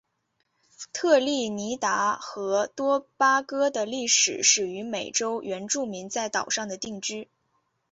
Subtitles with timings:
[0.93, 7.29] 特立尼达和多巴哥的历史始于美洲原住民在岛上的定居。